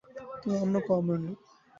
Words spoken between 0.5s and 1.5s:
অন্য কওমের লোক।